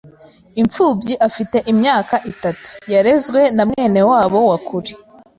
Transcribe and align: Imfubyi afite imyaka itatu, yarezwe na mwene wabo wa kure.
Imfubyi 0.61 1.13
afite 1.27 1.57
imyaka 1.71 2.15
itatu, 2.31 2.69
yarezwe 2.93 3.41
na 3.55 3.63
mwene 3.69 4.01
wabo 4.09 4.37
wa 4.49 4.57
kure. 4.67 4.91